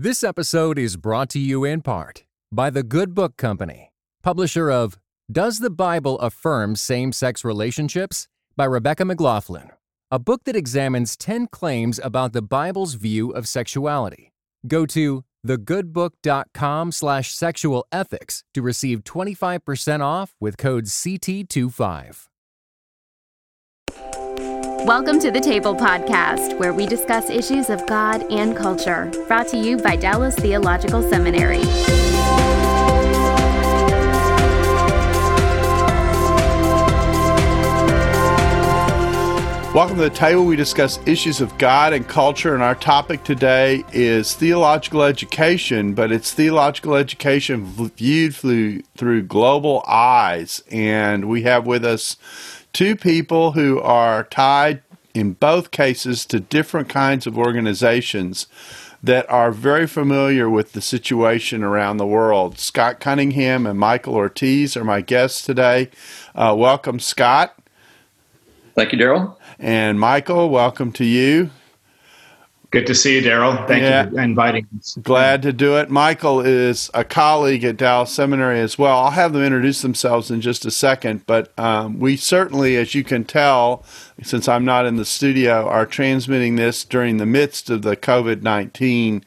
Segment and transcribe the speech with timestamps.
[0.00, 2.22] This episode is brought to you in part
[2.52, 3.90] by the Good Book Company,
[4.22, 4.96] publisher of
[5.28, 8.28] Does the Bible Affirm Same Sex Relationships?
[8.56, 9.72] by Rebecca McLaughlin,
[10.12, 14.30] a book that examines 10 claims about the Bible's view of sexuality.
[14.68, 22.28] Go to thegoodbook.com slash sexual ethics to receive 25% off with code CT25.
[24.84, 29.56] Welcome to the Table Podcast, where we discuss issues of God and culture, brought to
[29.56, 31.64] you by Dallas Theological Seminary.
[39.74, 40.44] Welcome to the table.
[40.46, 46.10] We discuss issues of God and culture, and our topic today is theological education, but
[46.10, 50.64] it's theological education viewed through, through global eyes.
[50.70, 52.16] And we have with us
[52.78, 54.80] two people who are tied
[55.12, 58.46] in both cases to different kinds of organizations
[59.02, 62.56] that are very familiar with the situation around the world.
[62.56, 65.90] Scott Cunningham and Michael Ortiz are my guests today.
[66.36, 67.58] Uh, welcome, Scott.
[68.76, 69.40] Thank you, Darrell.
[69.58, 71.50] And Michael, welcome to you.
[72.70, 73.56] Good to see you, Darrell.
[73.66, 74.04] Thank yeah.
[74.04, 74.98] you for inviting us.
[75.02, 75.88] Glad to do it.
[75.88, 78.98] Michael is a colleague at Dallas Seminary as well.
[78.98, 83.04] I'll have them introduce themselves in just a second, but um, we certainly, as you
[83.04, 83.84] can tell,
[84.22, 88.42] since I'm not in the studio, are transmitting this during the midst of the COVID
[88.42, 89.24] 19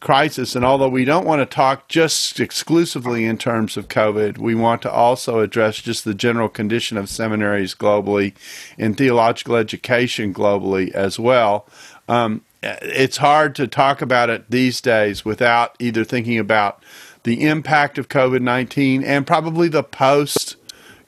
[0.00, 0.56] crisis.
[0.56, 4.80] And although we don't want to talk just exclusively in terms of COVID, we want
[4.82, 8.32] to also address just the general condition of seminaries globally
[8.78, 11.66] and theological education globally as well.
[12.08, 16.82] Um, it's hard to talk about it these days without either thinking about
[17.22, 20.56] the impact of COVID 19 and probably the post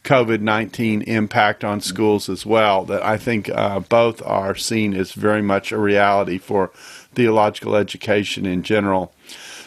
[0.05, 5.13] COVID 19 impact on schools as well, that I think uh, both are seen as
[5.13, 6.69] very much a reality for
[7.15, 9.13] theological education in general.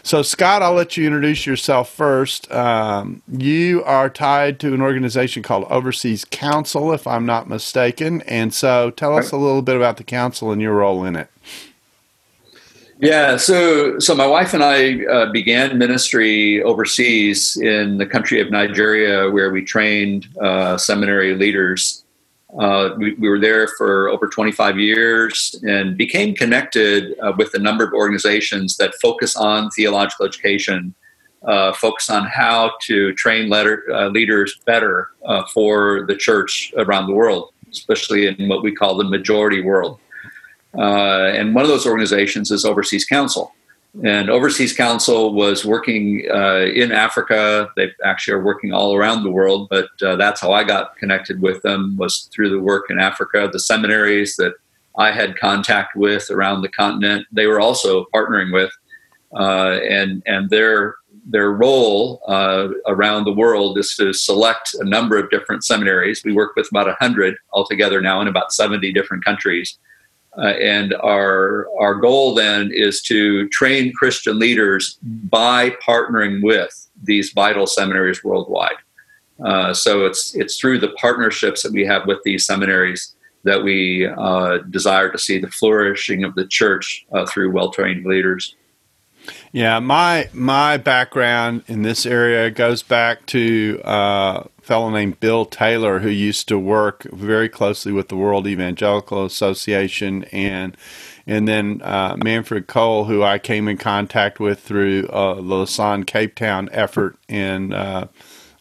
[0.03, 2.51] So, Scott, I'll let you introduce yourself first.
[2.51, 8.21] Um, you are tied to an organization called Overseas Council, if I'm not mistaken.
[8.23, 11.29] And so, tell us a little bit about the council and your role in it.
[12.99, 18.51] Yeah, so so my wife and I uh, began ministry overseas in the country of
[18.51, 22.05] Nigeria, where we trained uh, seminary leaders.
[22.57, 27.59] Uh, we, we, were there for over 25 years and became connected uh, with a
[27.59, 30.95] number of organizations that focus on theological education,
[31.43, 35.09] uh, focus on how to train letter, uh, leaders better
[35.53, 39.99] for the church around the world, especially in what we call the majority world.
[40.77, 43.53] Uh, and one of those organizations is Overseas Council.
[44.03, 47.69] And Overseas Council was working uh, in Africa.
[47.77, 51.41] They actually are working all around the world, but uh, that's how I got connected
[51.41, 53.49] with them was through the work in Africa.
[53.51, 54.55] The seminaries that
[54.97, 58.71] I had contact with around the continent, they were also partnering with,
[59.33, 65.17] uh, and and their their role uh, around the world is to select a number
[65.17, 66.21] of different seminaries.
[66.23, 69.77] We work with about hundred altogether now in about seventy different countries
[70.37, 77.31] uh, and our our goal then is to train Christian leaders by partnering with these
[77.31, 78.77] vital seminaries worldwide.
[79.43, 84.07] Uh, so it's it's through the partnerships that we have with these seminaries that we
[84.17, 88.55] uh, desire to see the flourishing of the church uh, through well trained leaders.
[89.51, 95.45] Yeah, my my background in this area goes back to uh, a fellow named Bill
[95.45, 100.75] Taylor, who used to work very closely with the World Evangelical Association, and
[101.25, 106.03] and then uh, Manfred Kohl, who I came in contact with through uh, the Lausanne
[106.03, 108.07] Cape Town effort, and uh,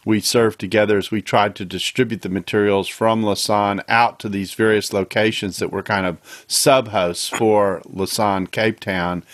[0.04, 4.54] we served together as we tried to distribute the materials from Lausanne out to these
[4.54, 9.24] various locations that were kind of sub hosts for Lausanne Cape Town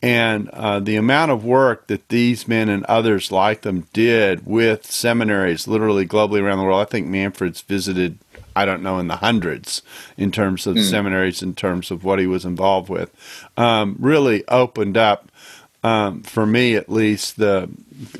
[0.00, 4.86] and uh, the amount of work that these men and others like them did with
[4.86, 6.80] seminaries literally globally around the world.
[6.80, 8.18] I think Manfred's visited,
[8.54, 9.82] I don't know, in the hundreds
[10.16, 10.88] in terms of mm.
[10.88, 13.10] seminaries, in terms of what he was involved with,
[13.56, 15.30] um, really opened up.
[15.84, 17.68] Um, for me, at least, the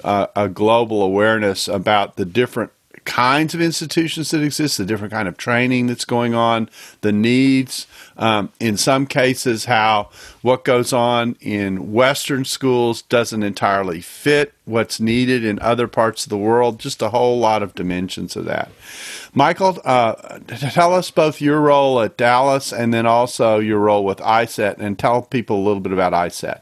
[0.04, 2.70] uh, a global awareness about the different
[3.08, 6.68] kinds of institutions that exist, the different kind of training that's going on,
[7.00, 7.86] the needs.
[8.18, 10.10] Um, in some cases, how
[10.42, 16.28] what goes on in Western schools doesn't entirely fit what's needed in other parts of
[16.28, 16.78] the world.
[16.78, 18.70] Just a whole lot of dimensions of that.
[19.32, 24.18] Michael, uh, tell us both your role at Dallas and then also your role with
[24.18, 26.60] ICET, and tell people a little bit about ICET.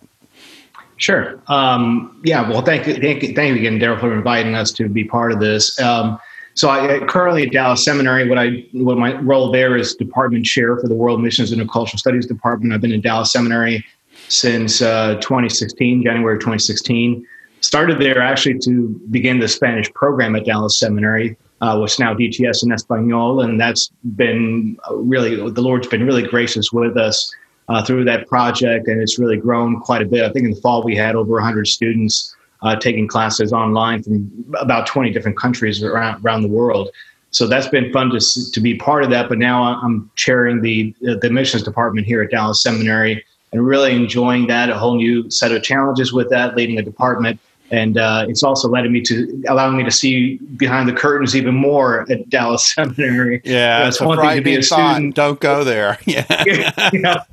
[0.99, 1.43] Sure.
[1.49, 2.49] Um, yeah.
[2.49, 5.33] Well, thank you, thank you, thank you again, Darrell, for inviting us to be part
[5.33, 5.79] of this.
[5.81, 6.19] Um,
[6.57, 10.79] so I currently at Dallas Seminary, what I what my role there is department chair
[10.79, 12.73] for the World Missions and Cultural Studies Department.
[12.73, 13.85] I've been in Dallas Seminary
[14.29, 17.27] since uh, 2016, January 2016.
[17.61, 22.65] Started there actually to begin the Spanish program at Dallas Seminary, uh, which now DTS
[22.65, 27.31] in Espanol, and that's been really the Lord's been really gracious with us
[27.69, 30.25] uh, through that project, and it's really grown quite a bit.
[30.25, 32.35] I think in the fall we had over 100 students
[32.67, 34.29] uh, taking classes online from
[34.59, 36.91] about 20 different countries around around the world.
[37.31, 38.21] So that's been fun to
[38.53, 39.29] to be part of that.
[39.29, 44.49] But now I'm chairing the the missions department here at Dallas Seminary and really enjoying
[44.49, 44.69] that.
[44.69, 47.39] A whole new set of challenges with that, leading a department.
[47.71, 51.55] And uh, it's also letting me to allowing me to see behind the curtains even
[51.55, 53.41] more at Dallas Seminary.
[53.45, 54.95] Yeah, that's one thing to be a thought.
[54.95, 55.15] student.
[55.15, 55.99] Don't go there.
[56.07, 56.25] Yeah,
[56.93, 57.25] yeah.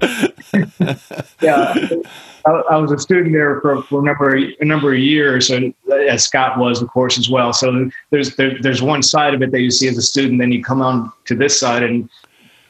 [1.42, 1.88] yeah.
[2.46, 5.50] I, I, was a student there for, for a number of, a number of years,
[5.50, 5.74] and
[6.10, 7.54] as Scott was, of course, as well.
[7.54, 10.52] So there's there, there's one side of it that you see as a student, then
[10.52, 12.10] you come on to this side, and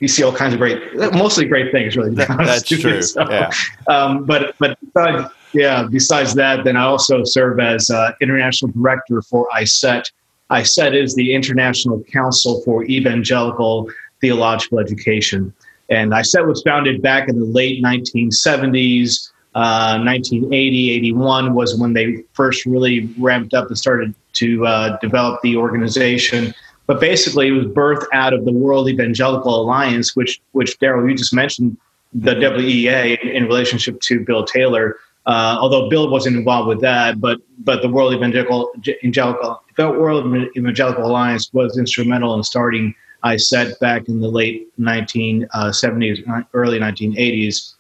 [0.04, 0.82] you see all kinds of great,
[1.14, 2.14] mostly great things, really.
[2.14, 3.02] That's true.
[3.02, 3.50] So, yeah.
[3.88, 9.22] Um, but but besides, yeah, besides that, then I also serve as uh, international director
[9.22, 10.12] for ICET.
[10.52, 13.90] ICET is the International Council for Evangelical
[14.20, 15.54] Theological Education,
[15.90, 19.30] and ICET was founded back in the late 1970s.
[19.56, 25.40] Uh, 1980, 81 was when they first really ramped up and started to uh, develop
[25.44, 26.54] the organization.
[26.86, 31.16] But basically, it was birthed out of the World Evangelical Alliance, which, which Darrell, you
[31.16, 31.78] just mentioned,
[32.14, 34.98] the WEA in, relationship to Bill Taylor.
[35.26, 40.26] Uh, although Bill wasn't involved with that, but but the World Evangelical, Evangelical World
[40.58, 42.94] Evangelical Alliance was instrumental in starting
[43.24, 47.74] ICET back in the late 1970s, uh, early 1980s.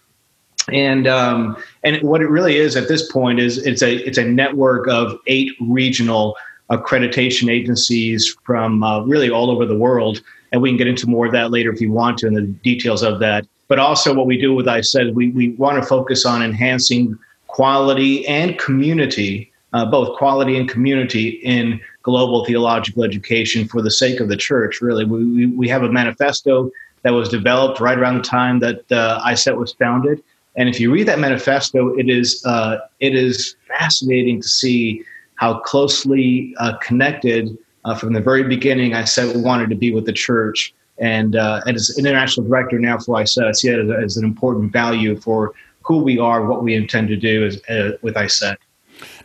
[0.72, 4.24] And um, and what it really is at this point is it's a it's a
[4.24, 6.38] network of eight regional
[6.78, 10.22] accreditation agencies from uh, really all over the world.
[10.52, 12.42] And we can get into more of that later if you want to, and the
[12.42, 13.46] details of that.
[13.68, 17.18] But also, what we do with ICET, we, we want to focus on enhancing
[17.48, 24.20] quality and community, uh, both quality and community in global theological education for the sake
[24.20, 25.06] of the church, really.
[25.06, 26.70] We, we, we have a manifesto
[27.04, 30.22] that was developed right around the time that uh, ICET was founded.
[30.56, 35.04] And if you read that manifesto, it is, uh, it is fascinating to see
[35.44, 38.94] how closely uh, connected uh, from the very beginning.
[38.94, 42.80] I said we wanted to be with the church, and uh, and as international director
[42.80, 46.46] now for ICET, I see it as, as, an important value for who we are,
[46.46, 48.56] what we intend to do as, uh, with ICET.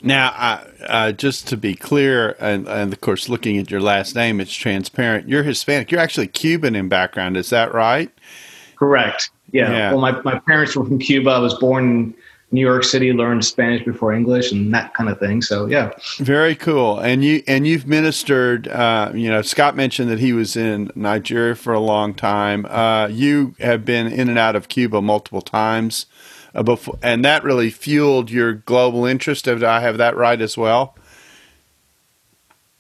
[0.03, 4.17] Now, uh, uh, just to be clear, and, and, of course, looking at your last
[4.17, 5.29] name, it's transparent.
[5.29, 5.93] You're Hispanic.
[5.93, 7.37] You're actually Cuban in background.
[7.37, 8.11] Is that right?
[8.75, 9.31] Correct.
[9.53, 9.71] Yeah.
[9.71, 9.91] yeah.
[9.93, 11.31] Well, my, my parents were from Cuba.
[11.31, 12.13] I was born
[12.51, 15.43] New York City, learned Spanish before English, and that kind of thing.
[15.43, 16.99] So yeah, very cool.
[16.99, 18.69] And you and you've ministered.
[18.69, 22.65] Uh, you know, Scott mentioned that he was in Nigeria for a long time.
[22.67, 26.07] Uh, you have been in and out of Cuba multiple times,
[26.55, 29.45] uh, before, and that really fueled your global interest.
[29.45, 30.95] Did I have that right as well?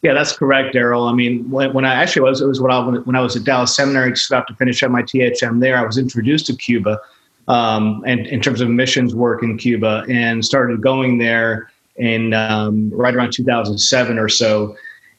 [0.01, 1.09] Yeah, that's correct, Darrell.
[1.09, 3.43] I mean, when, when, I actually was, it was when I, when I was at
[3.43, 7.01] Dallas Seminary, just about to finish up my THM there, I was introduced to Cuba
[7.49, 12.91] um, and in terms of missions work in Cuba, and started going there in um,
[12.91, 14.77] right around 2007 or so.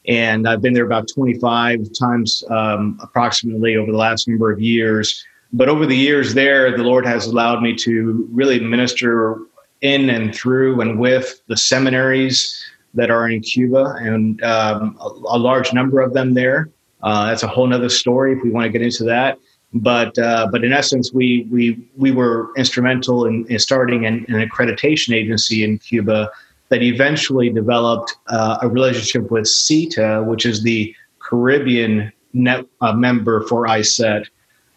[0.08, 5.26] And I've been there about 25 times um, approximately over the last number of years.
[5.52, 9.40] But over the years there, the Lord has allowed me to really minister
[9.82, 12.63] in and through and with the seminaries
[12.94, 16.70] that are in Cuba, and um, a, a, large number of them there.
[17.03, 19.38] Uh, that's a whole other story if we want to get into that.
[19.74, 24.48] But uh, but in essence, we we we were instrumental in, in starting an, an,
[24.48, 26.32] accreditation agency in Cuba
[26.70, 33.46] that eventually developed uh, a relationship with CETA, which is the Caribbean net uh, member
[33.48, 34.26] for ICET.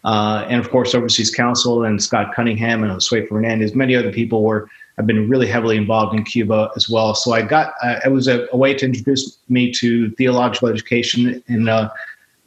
[0.03, 4.43] Uh, and of course, Overseas Council and Scott Cunningham and Josue Fernandez, many other people
[4.43, 7.15] were have been really heavily involved in Cuba as well.
[7.15, 11.43] So I got uh, it was a, a, way to introduce me to theological education
[11.47, 11.89] in uh,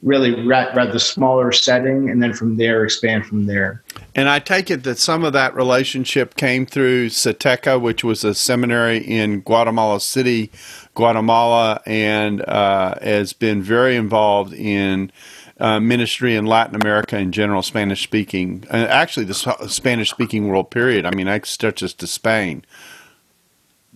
[0.03, 3.81] really rather smaller setting, and then from there expand from there.
[4.15, 8.35] And I take it that some of that relationship came through SETECA, which was a
[8.35, 10.51] seminary in Guatemala City,
[10.93, 15.11] Guatemala, and uh, has been very involved in.
[15.59, 19.33] Uh, ministry in Latin America in general, Spanish speaking, uh, actually the
[19.67, 21.03] Spanish speaking world period.
[21.03, 22.63] I mean, that stretches to Spain.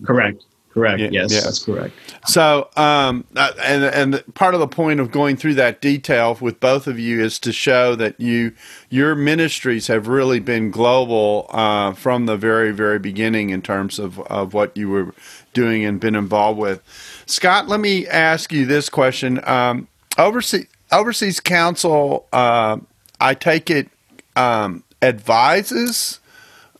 [0.04, 0.44] Correct.
[0.72, 1.00] Correct.
[1.00, 1.40] Yeah, yes, yeah.
[1.40, 1.94] that's correct.
[2.26, 6.60] So, um, uh, and and part of the point of going through that detail with
[6.60, 8.52] both of you is to show that you
[8.88, 14.18] your ministries have really been global uh, from the very very beginning in terms of
[14.20, 15.14] of what you were
[15.52, 16.82] doing and been involved with.
[17.26, 22.78] Scott, let me ask you this question: um, Overseas Overseas Council, uh,
[23.20, 23.90] I take it,
[24.36, 26.18] um, advises.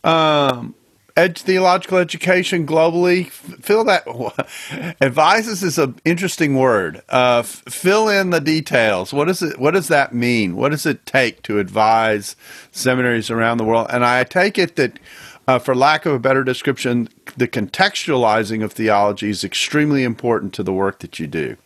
[0.03, 0.73] Um,
[1.15, 3.29] theological education globally?
[3.29, 4.95] Fill that.
[5.01, 7.01] Advises is an interesting word.
[7.09, 9.13] Uh, fill in the details.
[9.13, 9.59] What does it?
[9.59, 10.55] What does that mean?
[10.55, 12.35] What does it take to advise
[12.71, 13.87] seminaries around the world?
[13.89, 14.99] And I take it that,
[15.47, 20.63] uh, for lack of a better description, the contextualizing of theology is extremely important to
[20.63, 21.57] the work that you do.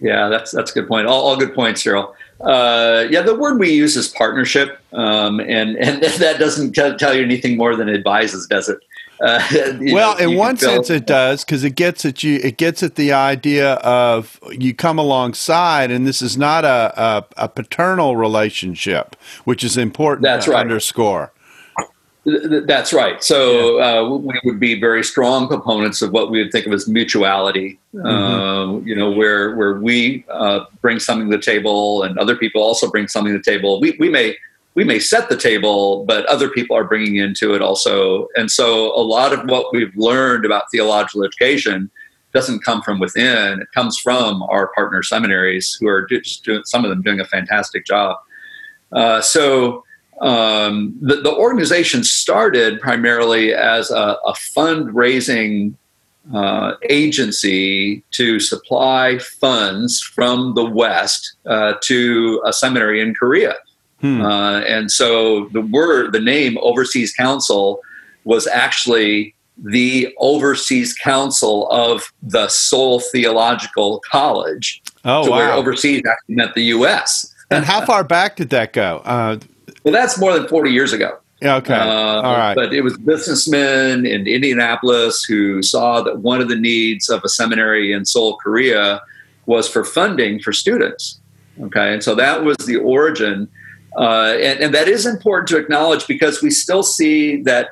[0.00, 1.06] Yeah, that's that's a good point.
[1.06, 2.14] All, all good points, Cyril.
[2.40, 7.22] Uh, yeah, the word we use is partnership, um, and and that doesn't tell you
[7.22, 8.78] anything more than advises, does it?
[9.20, 9.42] Uh,
[9.92, 12.40] well, know, in one sense, it does because it gets at you.
[12.42, 17.24] It gets at the idea of you come alongside, and this is not a a,
[17.36, 20.60] a paternal relationship, which is important That's to right.
[20.60, 21.32] underscore.
[22.24, 23.22] That's right.
[23.24, 24.00] So yeah.
[24.00, 27.78] uh, we would be very strong components of what we would think of as mutuality.
[27.94, 28.06] Mm-hmm.
[28.06, 32.62] Uh, you know, where where we uh, bring something to the table, and other people
[32.62, 33.80] also bring something to the table.
[33.80, 34.36] We we may
[34.74, 38.28] we may set the table, but other people are bringing into it also.
[38.36, 41.90] And so a lot of what we've learned about theological education
[42.32, 43.60] doesn't come from within.
[43.60, 47.24] It comes from our partner seminaries, who are just doing some of them doing a
[47.24, 48.18] fantastic job.
[48.92, 49.84] Uh, so
[50.20, 55.74] um, the, the, organization started primarily as a, a fundraising
[56.34, 63.54] uh, agency to supply funds from the West uh, to a seminary in Korea.
[64.00, 64.20] Hmm.
[64.20, 67.80] Uh, and so the word, the name Overseas Council
[68.24, 74.82] was actually the Overseas Council of the Seoul Theological College.
[75.04, 75.36] Oh, so wow.
[75.36, 77.34] where overseas actually meant the U.S.
[77.50, 79.02] and how far back did that go?
[79.84, 81.18] Well, that's more than 40 years ago.
[81.40, 81.74] Yeah, okay.
[81.74, 82.54] Uh, All right.
[82.54, 87.28] But it was businessmen in Indianapolis who saw that one of the needs of a
[87.28, 89.00] seminary in Seoul, Korea
[89.46, 91.18] was for funding for students.
[91.62, 91.92] Okay.
[91.94, 93.48] And so that was the origin.
[93.96, 97.70] Uh, and, and that is important to acknowledge because we still see that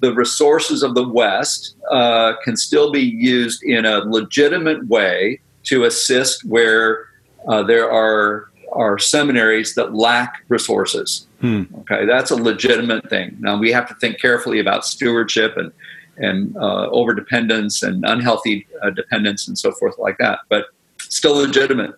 [0.00, 5.84] the resources of the West uh, can still be used in a legitimate way to
[5.84, 7.06] assist where
[7.48, 11.26] uh, there are are seminaries that lack resources.
[11.40, 11.62] Hmm.
[11.80, 13.36] Okay, that's a legitimate thing.
[13.40, 15.72] Now we have to think carefully about stewardship and
[16.16, 20.66] and uh, over dependence and unhealthy uh, dependence and so forth like that, but
[20.98, 21.94] still legitimate.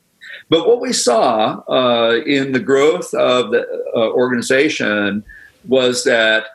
[0.49, 5.25] But what we saw uh, in the growth of the uh, organization
[5.67, 6.47] was that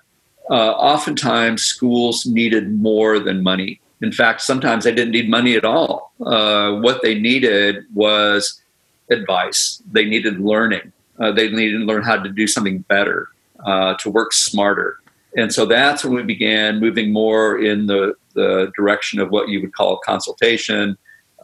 [0.49, 3.81] uh, oftentimes schools needed more than money.
[4.01, 6.13] In fact, sometimes they didn't need money at all.
[6.25, 8.61] Uh, what they needed was
[9.09, 9.81] advice.
[9.91, 10.93] They needed learning.
[11.19, 13.29] Uh, they needed to learn how to do something better,
[13.65, 14.99] uh, to work smarter.
[15.35, 19.61] And so that's when we began moving more in the, the direction of what you
[19.61, 20.97] would call consultation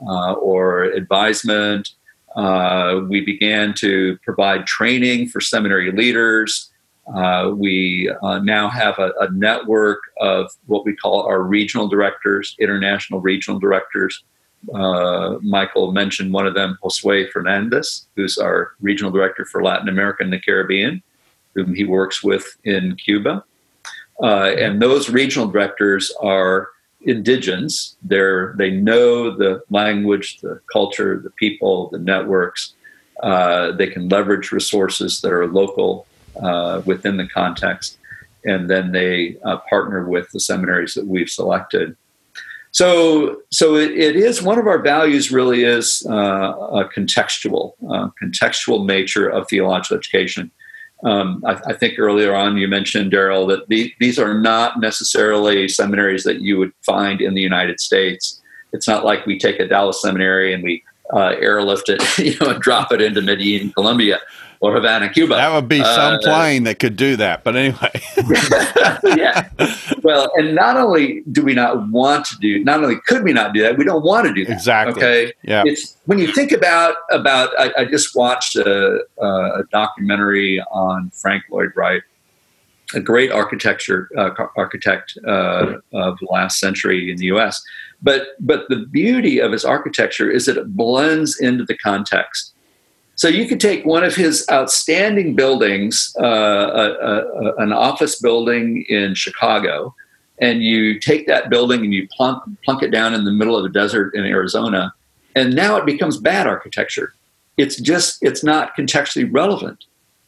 [0.08, 1.90] uh, or advisement.
[2.36, 6.72] Uh, we began to provide training for seminary leaders.
[7.14, 12.56] Uh, we uh, now have a, a network of what we call our regional directors,
[12.60, 14.24] international regional directors,
[14.74, 20.24] uh, Michael mentioned one of them, Josue Fernandez, who's our regional director for Latin America
[20.24, 21.02] and the Caribbean,
[21.56, 23.44] whom he works with in Cuba.
[24.22, 26.70] Uh, and those regional directors are
[27.06, 27.96] indigens.
[28.04, 32.74] They're, they know the language, the culture, the people, the networks.
[33.22, 36.08] Uh, they can leverage resources that are local
[36.42, 37.98] uh, within the context.
[38.46, 41.96] And then they uh, partner with the seminaries that we've selected
[42.74, 45.32] so, so it, it is one of our values.
[45.32, 50.52] Really, is uh, a contextual, uh, contextual nature of theological education.
[51.04, 55.68] Um, I, I, think earlier on you mentioned Darrell that the, these are not necessarily
[55.68, 58.42] seminaries that you would find in the United States.
[58.72, 60.82] It's not like we take a Dallas seminary and we
[61.14, 64.20] uh, airlift it, you know, and drop it into Medellin, Colombia
[64.64, 65.36] or Havana, Cuba.
[65.36, 67.44] That would be some uh, plane that could do that.
[67.44, 67.92] But anyway.
[69.18, 69.50] yeah.
[70.04, 73.54] Well, and not only do we not want to do, not only could we not
[73.54, 74.54] do that, we don't want to do that.
[74.54, 75.04] Exactly.
[75.04, 75.34] Okay.
[75.42, 75.64] Yeah.
[75.66, 77.50] It's when you think about about.
[77.60, 82.02] I, I just watched a, a, documentary on Frank Lloyd Wright,
[82.94, 87.62] a great architecture uh, architect uh, of the last century in the U.S.
[88.02, 92.53] But but the beauty of his architecture is that it blends into the context
[93.16, 98.86] so you could take one of his outstanding buildings, uh, a, a, an office building
[98.90, 99.94] in Chicago,
[100.40, 103.64] and you take that building and you plunk, plunk it down in the middle of
[103.64, 104.94] the desert in Arizona,
[105.36, 107.14] and now it becomes bad architecture.
[107.58, 109.86] It's just it's not contextually relevant.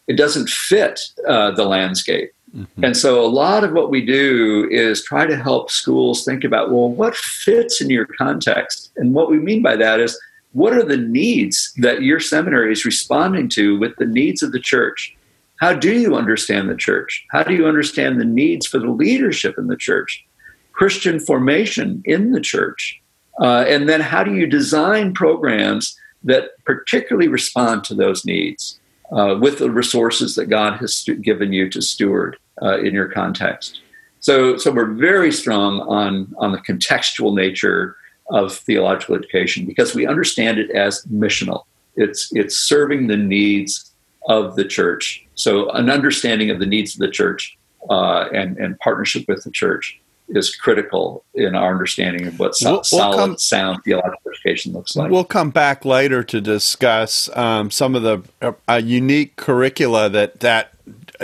[0.08, 2.32] It doesn't fit uh, the landscape.
[2.56, 2.84] Mm-hmm.
[2.84, 6.72] And so a lot of what we do is try to help schools think about
[6.72, 10.20] well, what fits in your context, and what we mean by that is
[10.56, 14.60] what are the needs that your seminary is responding to with the needs of the
[14.60, 15.16] church?
[15.58, 17.26] how do you understand the church?
[17.32, 20.26] How do you understand the needs for the leadership in the church?
[20.74, 23.02] Christian formation in the church.
[23.40, 28.80] Uh, and then how do you design programs that particularly respond to those needs
[29.12, 33.08] uh, with the resources that God has stu- given you to steward uh, in your
[33.08, 33.82] context?
[34.20, 37.96] So, so we're very strong on, on the contextual nature
[38.30, 41.64] of theological education because we understand it as missional.
[41.96, 43.92] It's, it's serving the needs
[44.28, 45.26] of the church.
[45.36, 47.58] So, an understanding of the needs of the church
[47.90, 52.66] uh, and, and partnership with the church is critical in our understanding of what so-
[52.66, 55.12] we'll, we'll solid, come, sound theological education looks like.
[55.12, 60.75] We'll come back later to discuss um, some of the uh, unique curricula that that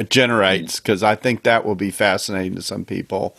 [0.09, 3.35] generates because I think that will be fascinating to some people.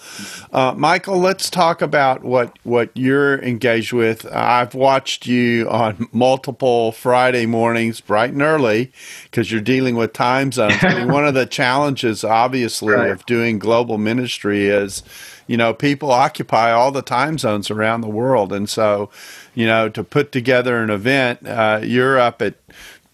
[0.52, 4.26] Uh, Michael, let's talk about what what you're engaged with.
[4.32, 8.92] I've watched you on multiple Friday mornings, bright and early,
[9.24, 10.82] because you're dealing with time zones.
[10.82, 13.10] I mean, one of the challenges, obviously, right.
[13.10, 15.02] of doing global ministry is
[15.46, 18.52] you know, people occupy all the time zones around the world.
[18.52, 19.10] And so,
[19.54, 22.54] you know, to put together an event, uh, you're up at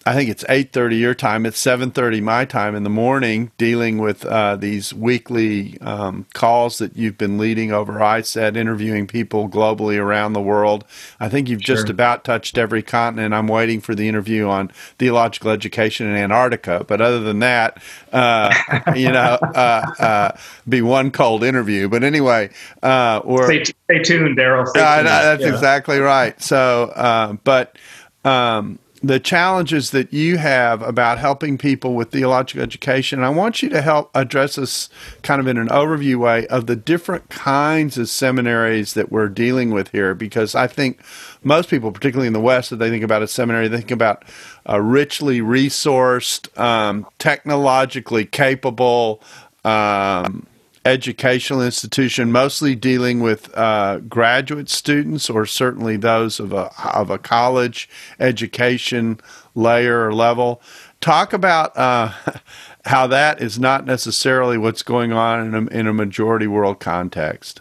[0.08, 1.44] I think it's 8:30 your time.
[1.44, 6.96] It's 7:30 my time in the morning, dealing with uh, these weekly um, calls that
[6.96, 10.86] you've been leading over ICET, interviewing people globally around the world.
[11.20, 11.76] I think you've sure.
[11.76, 13.34] just about touched every continent.
[13.34, 18.54] I'm waiting for the interview on theological education in Antarctica, but other than that, uh,
[18.96, 20.36] you know, uh, uh,
[20.66, 21.86] be one cold interview.
[21.86, 22.48] But anyway,
[22.82, 24.64] uh, stay, stay tuned, Darrell.
[24.72, 25.52] that's yeah.
[25.52, 26.40] exactly right.
[26.40, 27.76] So, uh, but.
[28.24, 33.22] Um, the challenges that you have about helping people with theological education.
[33.22, 34.88] I want you to help address us
[35.22, 39.70] kind of in an overview way of the different kinds of seminaries that we're dealing
[39.70, 41.00] with here, because I think
[41.44, 44.24] most people, particularly in the West, that they think about a seminary, they think about
[44.66, 49.22] a richly resourced, um, technologically capable,
[49.64, 50.46] um,
[50.84, 57.18] educational institution, mostly dealing with uh, graduate students or certainly those of a of a
[57.18, 57.88] college
[58.18, 59.20] education
[59.54, 60.60] layer or level.
[61.00, 62.12] Talk about uh,
[62.84, 67.60] how that is not necessarily what's going on in a, in a majority world context.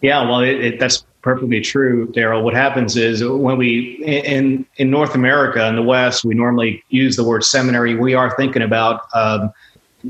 [0.00, 2.42] Yeah, well, it, it, that's perfectly true, Darrell.
[2.42, 7.16] What happens is when we in in North America in the West, we normally use
[7.16, 7.94] the word seminary.
[7.94, 9.52] We are thinking about um,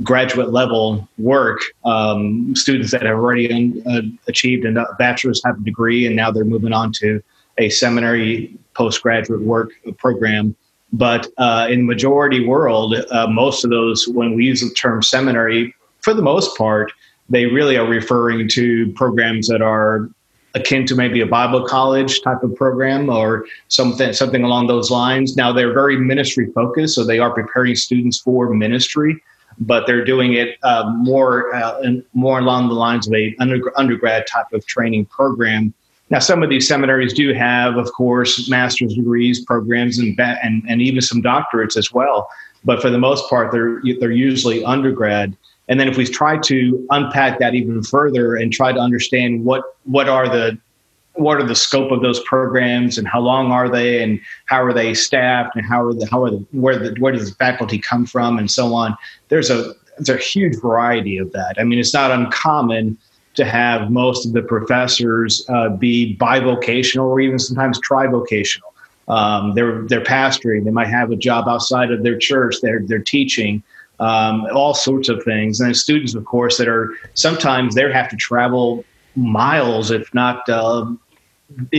[0.03, 6.07] graduate level work, um, students that have already uh, achieved a bachelor's type of degree,
[6.07, 7.23] and now they're moving on to
[7.59, 10.55] a seminary postgraduate work program.
[10.93, 15.03] But uh, in the majority world, uh, most of those, when we use the term
[15.03, 16.93] seminary, for the most part,
[17.29, 20.09] they really are referring to programs that are
[20.55, 25.37] akin to maybe a Bible college type of program or something something along those lines.
[25.37, 29.23] Now they're very ministry focused, so they are preparing students for ministry
[29.61, 33.77] but they're doing it uh, more uh, and more along the lines of a under,
[33.79, 35.75] undergrad type of training program.
[36.11, 40.81] Now, some of these seminaries do have, of course, master's degrees programs and and, and
[40.81, 42.29] even some doctorates as well.
[42.65, 45.37] But for the most part, they're they're usually undergrad.
[45.69, 49.63] And then if we try to unpack that even further and try to understand what
[49.85, 50.59] what are the
[51.19, 54.73] what are the scope of those programs and how long are they and how are
[54.73, 57.79] they staffed and how are the how are the where the where does the faculty
[57.79, 58.97] come from and so on.
[59.29, 61.57] There's a there's a huge variety of that.
[61.59, 62.97] I mean it's not uncommon
[63.35, 68.73] to have most of the professors uh, be bivocational or even sometimes trivocational.
[69.09, 70.65] Um, they're they're pastoring.
[70.65, 72.57] They might have a job outside of their church.
[72.63, 73.63] They're they're teaching
[73.99, 75.61] um, all sorts of things.
[75.61, 78.85] And students of course that are sometimes they have to travel
[79.17, 80.87] miles if not uh,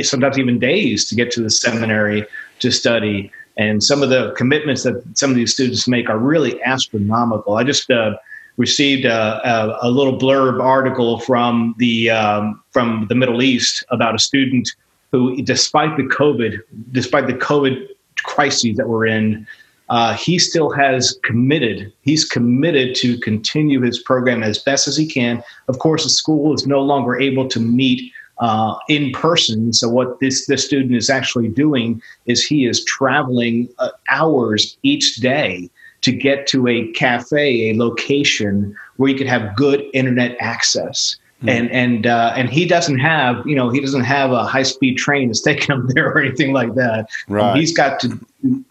[0.03, 2.25] sometimes even days to get to the seminary
[2.59, 3.31] to study.
[3.57, 7.57] And some of the commitments that some of these students make are really astronomical.
[7.57, 8.15] I just uh,
[8.57, 14.15] received a, a, a, little blurb article from the um, from the Middle East about
[14.15, 14.69] a student
[15.11, 16.59] who, despite the COVID,
[16.91, 17.87] despite the COVID
[18.23, 19.47] crises that we're in,
[19.89, 21.91] uh, he still has committed.
[22.01, 25.43] He's committed to continue his program as best as he can.
[25.67, 29.73] Of course, the school is no longer able to meet uh, in person.
[29.73, 35.15] So what this this student is actually doing is he is traveling uh, hours each
[35.15, 35.69] day
[36.01, 41.17] to get to a cafe, a location where he could have good internet access.
[41.43, 41.49] Mm.
[41.49, 44.97] And and uh, and he doesn't have you know he doesn't have a high speed
[44.97, 47.09] train that's taking him there or anything like that.
[47.27, 47.51] Right.
[47.51, 48.19] Um, he's got to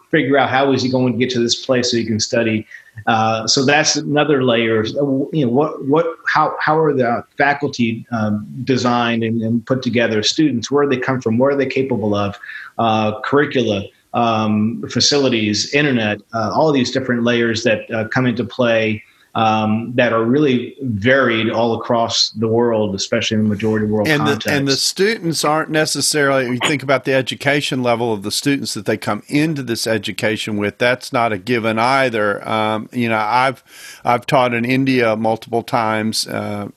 [0.09, 2.65] figure out how is he going to get to this place so he can study
[3.07, 4.85] uh, so that's another layer.
[4.85, 10.23] You know, what what how how are the faculty um, designed and, and, put together?
[10.23, 11.37] Students, where do they come from?
[11.37, 12.37] What are they capable of?
[12.77, 13.83] Uh, curricula.
[14.13, 19.03] um, facilities, internet, uh, all these different layers that uh, come into play
[19.35, 24.19] um, that are really varied all across the world, especially in the majority world and
[24.21, 24.47] context.
[24.47, 28.73] The, and the students aren't necessarily, you think about the education level of the students
[28.73, 32.47] that they come into this education with, that's not a given either.
[32.47, 33.63] Um, you know, I've,
[34.03, 36.69] I've taught in India multiple times uh,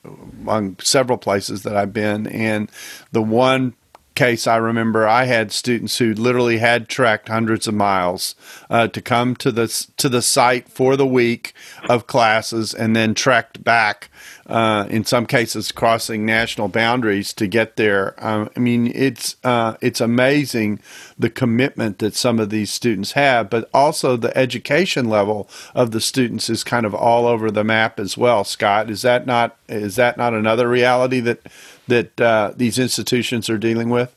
[0.47, 2.69] on several places that I've been, and
[3.11, 3.73] the one
[4.15, 8.35] case, I remember I had students who literally had trekked hundreds of miles
[8.69, 11.53] uh, to come to the to the site for the week
[11.89, 14.09] of classes, and then trekked back.
[14.45, 18.13] Uh, in some cases, crossing national boundaries to get there.
[18.17, 20.79] Um, I mean, it's uh, it's amazing
[21.17, 26.01] the commitment that some of these students have, but also the education level of the
[26.01, 28.43] students is kind of all over the map as well.
[28.43, 31.39] Scott, is that not is that not another reality that
[31.87, 34.13] that uh, these institutions are dealing with?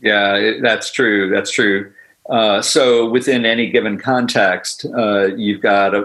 [0.00, 1.30] Yeah, that's true.
[1.30, 1.92] That's true.
[2.28, 6.02] Uh, so within any given context, uh, you've got a,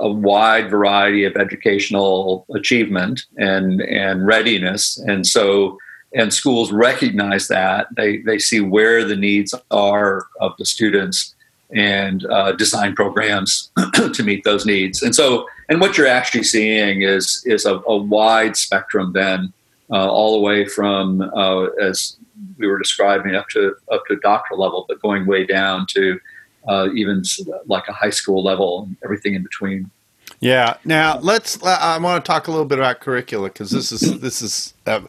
[0.00, 5.76] a, wide variety of educational achievement and and readiness, and so
[6.14, 11.34] and schools recognize that they they see where the needs are of the students
[11.74, 13.70] and uh, design programs
[14.14, 15.02] to meet those needs.
[15.02, 19.52] And so and what you're actually seeing is is a, a wide spectrum then
[19.90, 22.16] uh, all the way from uh, as
[22.56, 26.18] we were describing up to up to doctoral level, but going way down to
[26.66, 27.22] uh, even
[27.66, 29.90] like a high school level and everything in between.
[30.40, 30.76] Yeah.
[30.84, 31.62] Now let's.
[31.64, 35.00] I want to talk a little bit about curricula because this is this is uh,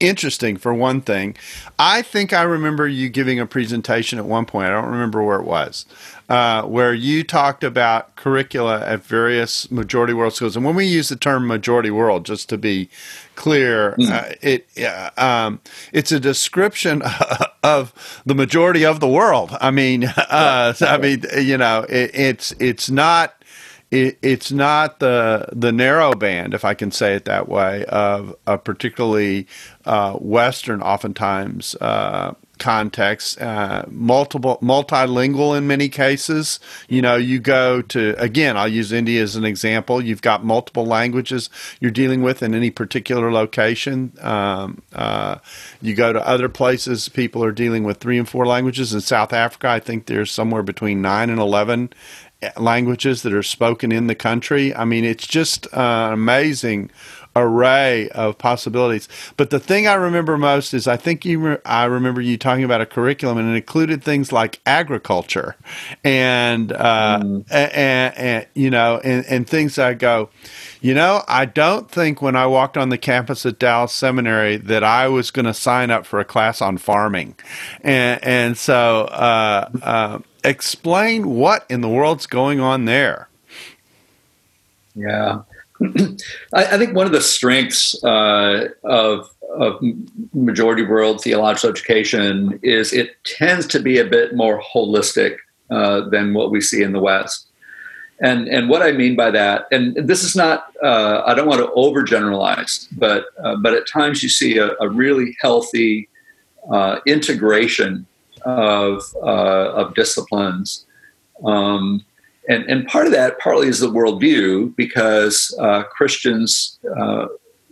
[0.00, 1.36] interesting for one thing.
[1.78, 4.68] I think I remember you giving a presentation at one point.
[4.68, 5.84] I don't remember where it was,
[6.28, 10.56] uh, where you talked about curricula at various majority world schools.
[10.56, 12.90] And when we use the term majority world, just to be
[13.34, 14.10] clear, mm.
[14.10, 14.68] uh, it
[15.16, 15.60] um,
[15.92, 17.02] it's a description
[17.62, 19.56] of the majority of the world.
[19.60, 23.34] I mean, uh, I mean, you know, it, it's it's not
[23.90, 28.36] it, it's not the the narrow band, if I can say it that way, of
[28.46, 29.46] a particularly
[29.86, 31.74] uh, Western, oftentimes
[32.58, 36.60] uh, context, uh, multiple multilingual in many cases.
[36.88, 40.02] You know, you go to again, I'll use India as an example.
[40.02, 44.12] You've got multiple languages you're dealing with in any particular location.
[44.20, 45.38] Um, uh,
[45.80, 48.94] you go to other places, people are dealing with three and four languages.
[48.94, 51.90] In South Africa, I think there's somewhere between nine and eleven
[52.56, 54.74] languages that are spoken in the country.
[54.74, 56.90] I mean, it's just uh, amazing
[57.36, 59.08] array of possibilities.
[59.36, 62.64] But the thing I remember most is I think you re- I remember you talking
[62.64, 65.56] about a curriculum and it included things like agriculture
[66.04, 67.44] and uh, mm.
[67.50, 70.30] and, and, you know and, and things I go.
[70.80, 74.84] You know, I don't think when I walked on the campus at Dallas Seminary that
[74.84, 77.34] I was going to sign up for a class on farming,
[77.82, 83.28] and and so uh, uh, explain what in the world's going on there.
[84.94, 85.42] Yeah,
[86.54, 89.80] I, I, think one of the strengths uh, of of
[90.32, 95.36] majority world theological education is it tends to be a bit more holistic
[95.70, 97.46] uh, than what we see in the West.
[98.20, 101.60] And and what I mean by that, and this is not, uh, I don't want
[101.60, 106.08] to overgeneralize, but uh, but at times you see a, a really healthy
[106.68, 108.06] uh, integration
[108.44, 110.84] of uh, of disciplines.
[111.44, 112.04] Um,
[112.48, 117.26] and, and part of that partly is the worldview because uh, Christians uh,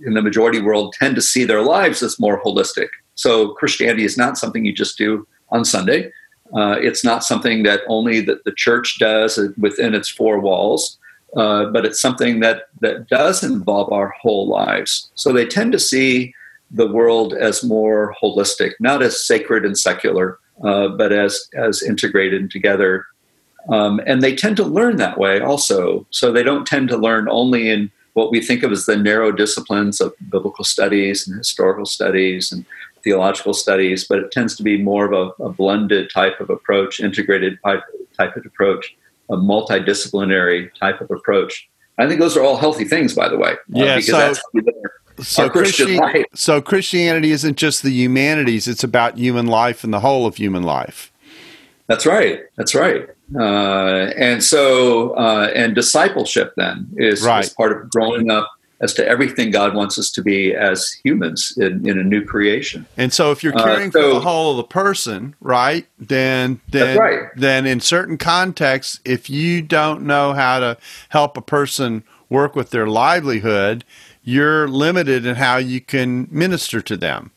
[0.04, 2.88] in the majority world tend to see their lives as more holistic.
[3.14, 6.12] So Christianity is not something you just do on Sunday.
[6.54, 10.98] Uh, it's not something that only that the church does within its four walls,
[11.36, 15.10] uh, but it's something that that does involve our whole lives.
[15.14, 16.34] So they tend to see
[16.70, 22.50] the world as more holistic, not as sacred and secular, uh, but as as integrated
[22.50, 23.06] together
[23.68, 26.06] um, and they tend to learn that way also.
[26.10, 29.30] So they don't tend to learn only in what we think of as the narrow
[29.30, 32.64] disciplines of biblical studies and historical studies and
[33.04, 36.98] theological studies, but it tends to be more of a, a blended type of approach,
[36.98, 37.82] integrated type,
[38.16, 38.96] type of approach,
[39.30, 41.68] a multidisciplinary type of approach.
[41.98, 43.52] I think those are all healthy things, by the way.
[43.52, 44.34] Uh, yeah, so,
[45.20, 50.26] so, Christian, so Christianity isn't just the humanities; it's about human life and the whole
[50.26, 51.12] of human life.
[51.86, 52.40] That's right.
[52.56, 53.08] That's right.
[53.34, 57.44] Uh, and so, uh, and discipleship then is, right.
[57.44, 61.54] is, part of growing up as to everything God wants us to be as humans
[61.56, 62.86] in, in a new creation.
[62.96, 65.86] And so, if you're uh, caring uh, so, for the whole of the person, right,
[65.98, 67.28] then then right.
[67.36, 70.76] then in certain contexts, if you don't know how to
[71.08, 73.84] help a person work with their livelihood,
[74.22, 77.30] you're limited in how you can minister to them.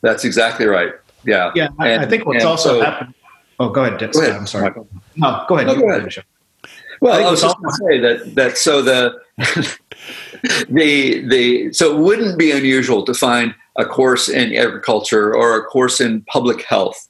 [0.00, 0.92] That's exactly right.
[1.24, 1.52] Yeah.
[1.54, 1.68] Yeah.
[1.78, 3.14] I, and, I think what's also so, happened
[3.58, 4.12] Oh, go ahead.
[4.12, 4.36] Go ahead.
[4.36, 4.72] I'm sorry.
[5.16, 5.66] No, go ahead.
[5.66, 6.24] No, go ahead.
[7.00, 9.20] Well, I, I was just going to say that that so the
[10.68, 15.64] the the so it wouldn't be unusual to find a course in agriculture or a
[15.64, 17.08] course in public health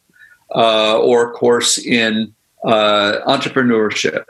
[0.54, 2.34] uh, or a course in
[2.64, 4.24] uh, entrepreneurship.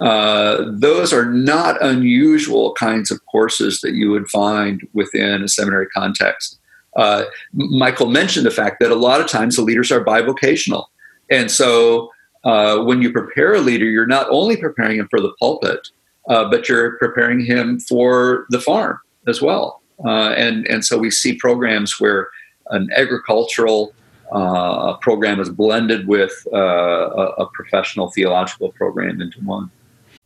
[0.00, 5.88] Uh, those are not unusual kinds of courses that you would find within a seminary
[5.88, 6.58] context.
[6.96, 10.86] Uh, Michael mentioned the fact that a lot of times the leaders are bivocational.
[11.30, 12.10] And so
[12.44, 15.88] uh, when you prepare a leader, you're not only preparing him for the pulpit,
[16.28, 19.82] uh, but you're preparing him for the farm as well.
[20.04, 22.28] Uh, and, and so we see programs where
[22.70, 23.92] an agricultural
[24.30, 29.70] uh, program is blended with uh, a, a professional theological program into one.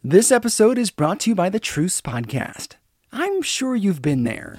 [0.05, 2.75] This episode is brought to you by the Truce Podcast.
[3.13, 4.59] I'm sure you've been there.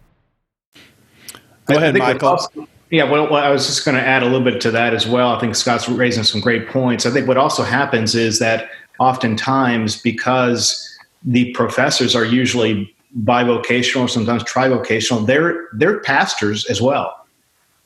[1.65, 2.29] Go ahead, Michael.
[2.29, 4.93] Also, yeah, well, well, I was just going to add a little bit to that
[4.93, 5.33] as well.
[5.33, 7.05] I think Scott's raising some great points.
[7.05, 8.69] I think what also happens is that
[8.99, 10.87] oftentimes, because
[11.23, 12.93] the professors are usually
[13.23, 17.25] bivocational or sometimes trivocational, they're they're pastors as well.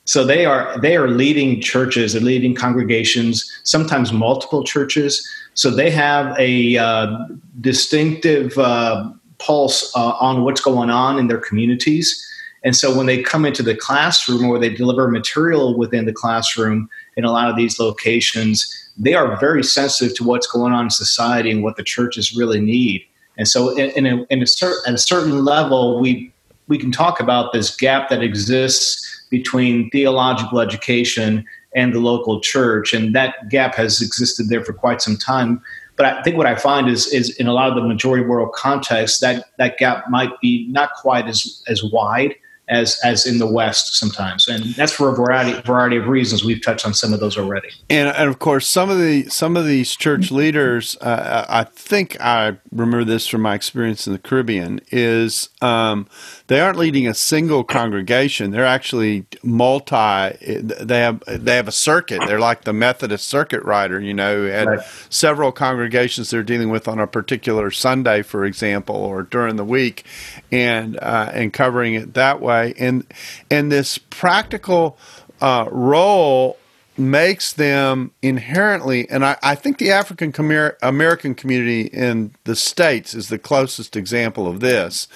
[0.06, 5.28] So they are they are leading churches, they're leading congregations, sometimes multiple churches.
[5.54, 7.26] So they have a uh,
[7.60, 12.24] distinctive uh, pulse uh, on what's going on in their communities.
[12.64, 16.88] And so when they come into the classroom or they deliver material within the classroom
[17.16, 20.90] in a lot of these locations, they are very sensitive to what's going on in
[20.90, 23.02] society and what the churches really need.
[23.38, 26.32] And so, in, in, a, in a cer- at a certain level, we
[26.68, 32.92] we can talk about this gap that exists between theological education and the local church,
[32.94, 35.62] and that gap has existed there for quite some time.
[35.96, 38.52] But I think what I find is is in a lot of the majority world
[38.54, 42.34] contexts that that gap might be not quite as as wide
[42.68, 46.44] as as in the West sometimes, and that's for a variety variety of reasons.
[46.44, 47.68] We've touched on some of those already.
[47.88, 52.20] And, and of course, some of the some of these church leaders, uh, I think
[52.20, 56.08] I remember this from my experience in the Caribbean, is um,
[56.46, 58.50] they aren't leading a single congregation.
[58.50, 60.36] They're actually multi.
[60.62, 62.22] They have they have a circuit.
[62.26, 64.00] They're like the Methodist circuit rider.
[64.00, 64.80] You know, had right.
[65.10, 70.04] several congregations they're dealing with on a particular Sunday, for example, or during the week,
[70.50, 73.04] and uh, and covering it that way way, and
[73.50, 74.96] and this practical
[75.40, 76.56] uh, role
[76.98, 80.32] makes them inherently, and I, I think the African
[80.80, 85.08] American community in the states is the closest example of this.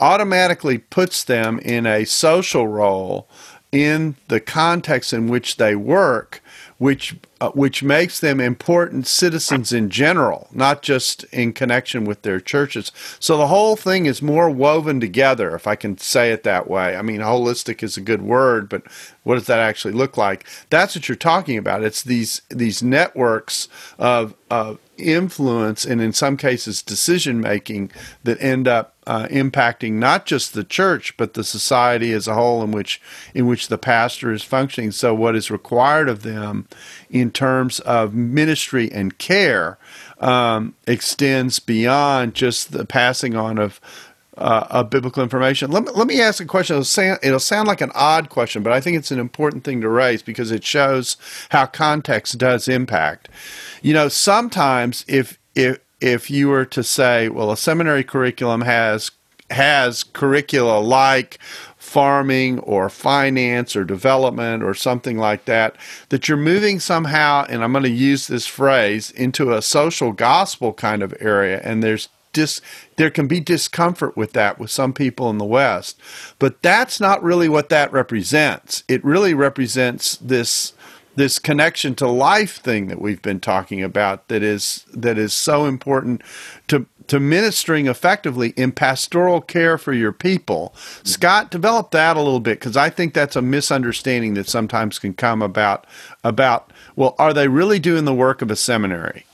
[0.00, 3.28] Automatically puts them in a social role
[3.72, 6.42] in the context in which they work
[6.78, 12.40] which uh, which makes them important citizens in general, not just in connection with their
[12.40, 12.90] churches.
[13.20, 16.96] So the whole thing is more woven together, if I can say it that way.
[16.96, 18.82] I mean, holistic is a good word, but
[19.22, 20.46] what does that actually look like?
[20.70, 21.82] That's what you're talking about.
[21.82, 23.68] It's these these networks
[23.98, 27.90] of of influence and in some cases decision making
[28.24, 32.62] that end up uh, impacting not just the church but the society as a whole
[32.62, 33.00] in which
[33.34, 36.66] in which the pastor is functioning so what is required of them
[37.10, 39.78] in terms of ministry and care
[40.20, 43.80] um, extends beyond just the passing on of
[44.38, 45.70] uh, of biblical information.
[45.70, 46.74] Let me, let me ask a question.
[46.74, 49.80] It'll sound, it'll sound like an odd question, but I think it's an important thing
[49.80, 51.16] to raise because it shows
[51.50, 53.28] how context does impact.
[53.82, 59.10] You know, sometimes if if if you were to say, well, a seminary curriculum has
[59.50, 61.38] has curricula like
[61.96, 65.74] farming or finance or development or something like that,
[66.10, 70.74] that you're moving somehow, and I'm going to use this phrase, into a social gospel
[70.74, 71.58] kind of area.
[71.64, 72.60] And there's dis,
[72.96, 75.98] there can be discomfort with that with some people in the West.
[76.38, 78.84] But that's not really what that represents.
[78.88, 80.74] It really represents this
[81.14, 85.64] this connection to life thing that we've been talking about that is that is so
[85.64, 86.20] important
[86.68, 90.74] to to ministering effectively in pastoral care for your people.
[91.04, 95.14] Scott, develop that a little bit because I think that's a misunderstanding that sometimes can
[95.14, 95.86] come about
[96.24, 99.26] about well, are they really doing the work of a seminary?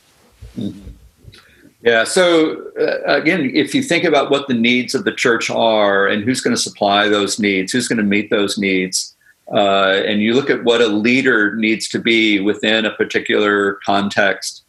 [1.82, 2.04] Yeah.
[2.04, 6.22] So uh, again, if you think about what the needs of the church are and
[6.22, 9.16] who's going to supply those needs, who's going to meet those needs,
[9.52, 14.62] uh, and you look at what a leader needs to be within a particular context,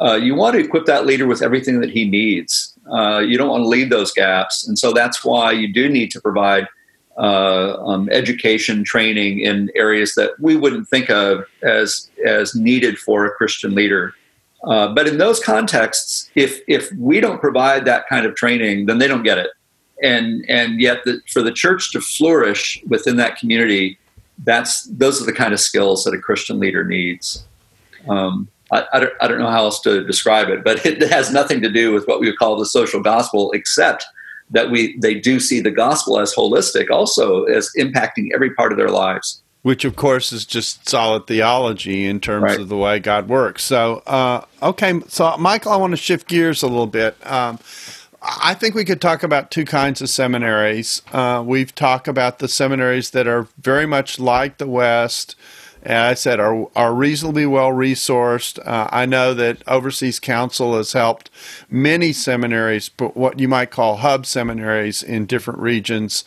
[0.00, 2.74] uh, you want to equip that leader with everything that he needs.
[2.90, 6.10] Uh, you don't want to leave those gaps, and so that's why you do need
[6.10, 6.66] to provide
[7.18, 13.26] uh, um, education, training in areas that we wouldn't think of as as needed for
[13.26, 14.14] a Christian leader.
[14.64, 18.98] Uh, but in those contexts, if if we don't provide that kind of training, then
[18.98, 19.50] they don't get it.
[20.02, 23.98] And and yet, the, for the church to flourish within that community,
[24.44, 27.44] that's those are the kind of skills that a Christian leader needs.
[28.08, 31.32] Um, I, I, don't, I don't know how else to describe it, but it has
[31.32, 34.04] nothing to do with what we would call the social gospel, except
[34.50, 38.78] that we they do see the gospel as holistic, also as impacting every part of
[38.78, 39.42] their lives.
[39.62, 42.60] Which, of course, is just solid theology in terms right.
[42.60, 43.64] of the way God works.
[43.64, 47.16] So, uh, okay, so Michael, I want to shift gears a little bit.
[47.26, 47.58] Um,
[48.22, 51.02] I think we could talk about two kinds of seminaries.
[51.12, 55.36] Uh, we've talked about the seminaries that are very much like the West.
[55.82, 58.58] And I said, are, are reasonably well resourced.
[58.66, 61.30] Uh, I know that Overseas Council has helped
[61.70, 66.24] many seminaries, but what you might call hub seminaries in different regions,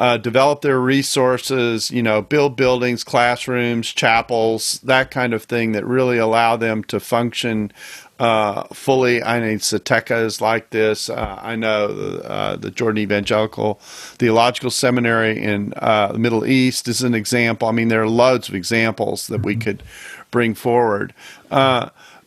[0.00, 5.84] uh, develop their resources, you know, build buildings, classrooms, chapels, that kind of thing that
[5.84, 7.70] really allow them to function
[8.18, 9.22] uh, fully.
[9.22, 11.10] I mean, SETECA is like this.
[11.10, 11.88] Uh, I know
[12.24, 17.68] uh, the Jordan Evangelical Theological Seminary in uh, the Middle East is an example.
[17.68, 19.82] I mean, there are loads of examples that we could
[20.30, 21.12] bring forward.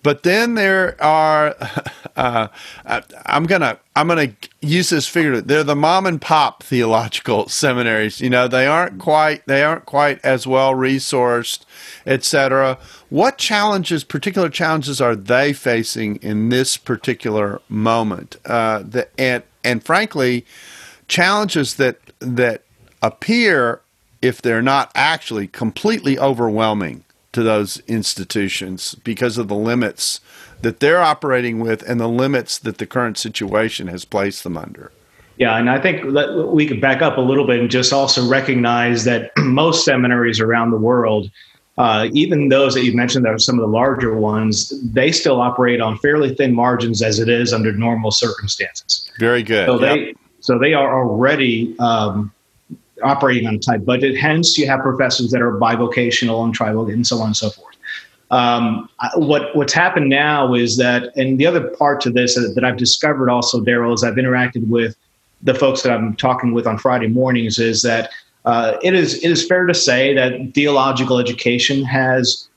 [0.04, 1.56] Uh, but then there are,
[2.16, 2.48] uh,
[3.26, 5.42] I'm gonna I'm gonna use this figure.
[5.42, 8.22] They're the mom and pop theological seminaries.
[8.22, 11.66] You know, they aren't quite they aren't quite as well resourced,
[12.06, 12.78] etc.
[13.10, 18.38] What challenges, particular challenges, are they facing in this particular moment?
[18.46, 20.46] Uh, the, and and frankly,
[21.08, 22.64] challenges that that
[23.02, 23.82] appear,
[24.22, 30.22] if they're not actually completely overwhelming to those institutions because of the limits
[30.62, 34.92] that they're operating with and the limits that the current situation has placed them under.
[35.38, 38.28] Yeah, and I think that we could back up a little bit and just also
[38.28, 41.30] recognize that most seminaries around the world,
[41.78, 45.42] uh, even those that you mentioned that are some of the larger ones, they still
[45.42, 49.10] operate on fairly thin margins as it is under normal circumstances.
[49.18, 49.66] Very good.
[49.66, 49.96] So yep.
[49.96, 52.32] they so they are already um,
[53.04, 54.18] operating on a tight budget.
[54.18, 57.76] Hence, you have professors that are bivocational and tribal and so on and so forth.
[58.32, 62.78] Um, what what's happened now is that, and the other part to this that I've
[62.78, 64.96] discovered also, Darrell, as I've interacted with
[65.44, 68.10] the folks that I'm talking with on Friday mornings, is that
[68.46, 72.48] uh, it is it is fair to say that theological education has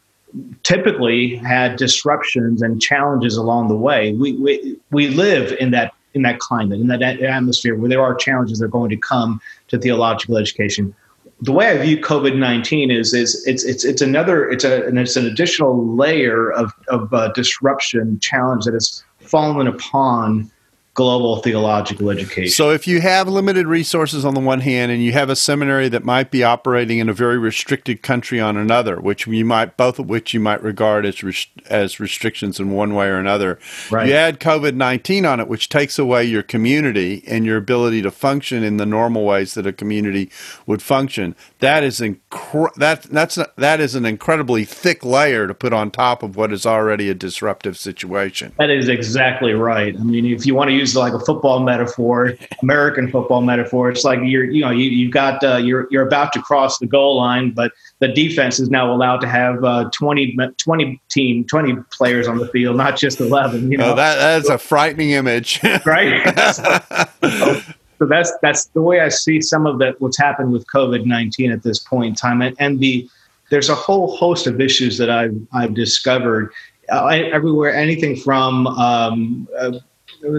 [0.62, 4.12] typically had disruptions and challenges along the way.
[4.14, 8.14] We we, we live in that in that climate, in that atmosphere where there are
[8.14, 10.94] challenges that are going to come to theological education.
[11.42, 14.98] The way I view COVID nineteen is is it's it's it's another it's a and
[14.98, 20.50] it's an additional layer of of uh, disruption challenge that has fallen upon
[20.96, 22.50] global theological education.
[22.50, 25.88] So, if you have limited resources on the one hand, and you have a seminary
[25.90, 30.00] that might be operating in a very restricted country on another, which you might both
[30.00, 33.58] of which you might regard as res- as restrictions in one way or another,
[33.90, 34.08] right.
[34.08, 38.10] you add COVID nineteen on it, which takes away your community and your ability to
[38.10, 40.30] function in the normal ways that a community
[40.66, 41.36] would function.
[41.60, 46.22] That is incre- that that's that is an incredibly thick layer to put on top
[46.22, 48.54] of what is already a disruptive situation.
[48.56, 49.94] That is exactly right.
[49.94, 53.90] I mean, if you want to use use like a football metaphor, American football metaphor.
[53.90, 56.86] It's like you're, you know, you, you've got, uh, you're, you're about to cross the
[56.86, 61.76] goal line, but the defense is now allowed to have uh, 20, 20 team, 20
[61.90, 63.92] players on the field, not just 11, you know.
[63.92, 65.60] Oh, that, that's a frightening image.
[65.86, 66.54] right.
[66.54, 67.60] so,
[67.98, 71.62] so that's, that's the way I see some of that, what's happened with COVID-19 at
[71.62, 72.42] this point in time.
[72.42, 73.08] And, and the,
[73.50, 76.52] there's a whole host of issues that I've, I've discovered
[76.92, 79.78] uh, everywhere, anything from um, uh,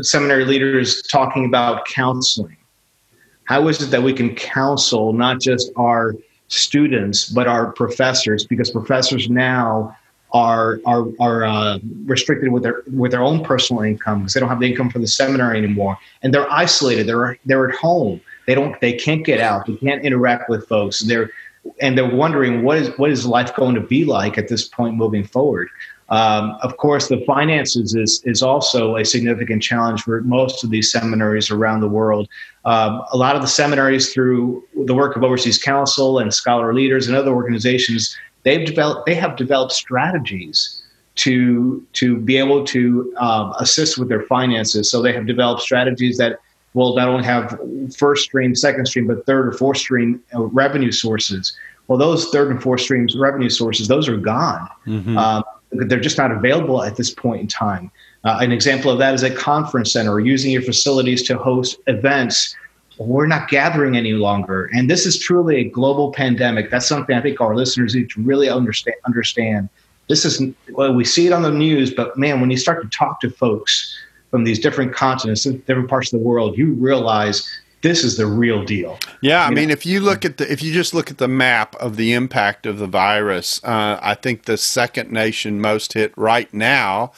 [0.01, 2.57] seminary leaders talking about counseling.
[3.45, 6.15] How is it that we can counsel not just our
[6.47, 8.45] students but our professors?
[8.45, 9.95] Because professors now
[10.33, 14.49] are are are uh, restricted with their with their own personal income because they don't
[14.49, 17.07] have the income for the seminary anymore, and they're isolated.
[17.07, 18.19] They're they're at home.
[18.45, 19.65] They don't they can't get out.
[19.65, 20.99] They can't interact with folks.
[20.99, 21.31] They're
[21.79, 24.95] and they're wondering what is what is life going to be like at this point
[24.95, 25.69] moving forward.
[26.09, 30.91] Um, of course, the finances is is also a significant challenge for most of these
[30.91, 32.29] seminaries around the world.
[32.65, 37.07] Um, a lot of the seminaries, through the work of Overseas Council and scholar leaders
[37.07, 40.81] and other organizations, they've developed they have developed strategies
[41.15, 44.89] to to be able to um, assist with their finances.
[44.89, 46.39] So they have developed strategies that
[46.73, 47.59] will not only have
[47.97, 51.57] first stream, second stream, but third or fourth stream uh, revenue sources.
[51.87, 54.67] Well, those third and fourth streams revenue sources, those are gone.
[54.85, 55.17] Mm-hmm.
[55.17, 57.91] Um, they're just not available at this point in time.
[58.23, 61.77] Uh, an example of that is a conference center or using your facilities to host
[61.87, 62.55] events.
[62.97, 64.69] We're not gathering any longer.
[64.73, 66.71] And this is truly a global pandemic.
[66.71, 68.95] That's something I think our listeners need to really understand.
[69.05, 69.69] understand.
[70.09, 70.41] This is,
[70.71, 73.29] well, we see it on the news, but man, when you start to talk to
[73.29, 73.95] folks
[74.31, 77.47] from these different continents, different parts of the world, you realize
[77.81, 78.97] this is the real deal.
[79.21, 81.75] Yeah, I mean, if you look at the if you just look at the map
[81.75, 86.51] of the impact of the virus, uh, I think the second nation most hit right
[86.53, 87.11] now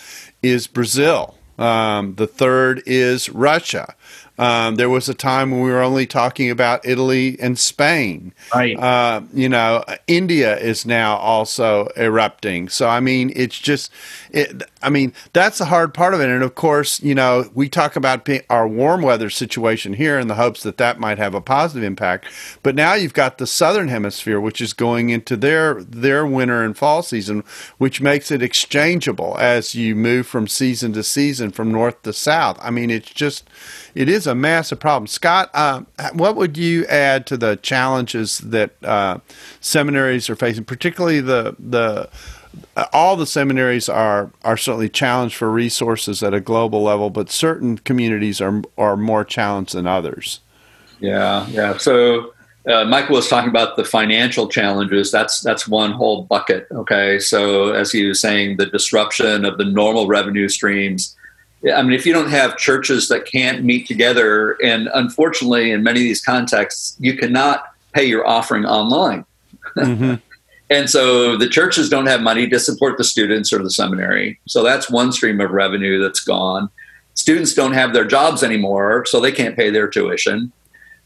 [0.43, 1.36] is Brazil.
[1.57, 3.95] Um, the third is Russia.
[4.39, 8.33] Um, there was a time when we were only talking about Italy and Spain.
[8.55, 8.79] Right.
[8.79, 12.69] Uh, you know, India is now also erupting.
[12.69, 13.91] So I mean, it's just,
[14.31, 16.29] it, I mean, that's the hard part of it.
[16.29, 20.35] And of course, you know, we talk about our warm weather situation here in the
[20.35, 22.25] hopes that that might have a positive impact.
[22.63, 26.77] But now you've got the southern hemisphere, which is going into their their winter and
[26.77, 27.43] fall season,
[27.77, 32.57] which makes it exchangeable as you move from season to season, from north to south.
[32.61, 33.49] I mean, it's just
[33.95, 35.07] it is a massive problem.
[35.07, 35.82] Scott, uh,
[36.13, 39.17] what would you add to the challenges that uh,
[39.59, 42.09] seminaries are facing, particularly the the
[42.93, 47.77] all the seminaries are are certainly challenged for resources at a global level, but certain
[47.77, 50.39] communities are are more challenged than others.
[50.99, 51.77] Yeah, yeah.
[51.77, 52.34] So
[52.67, 55.11] uh, Michael was talking about the financial challenges.
[55.11, 56.67] That's that's one whole bucket.
[56.71, 61.15] Okay, so as he was saying, the disruption of the normal revenue streams
[61.74, 65.99] I mean, if you don't have churches that can't meet together, and unfortunately, in many
[65.99, 69.26] of these contexts, you cannot pay your offering online.
[69.76, 70.16] Mm-hmm.
[70.70, 74.39] and so the churches don't have money to support the students or the seminary.
[74.47, 76.70] So that's one stream of revenue that's gone.
[77.16, 80.53] Students don't have their jobs anymore, so they can't pay their tuition.